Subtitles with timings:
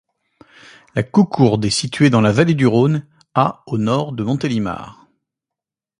[0.95, 3.05] La Coucourde est situé dans la vallée du Rhône,
[3.35, 5.05] à au nord de Montélimar.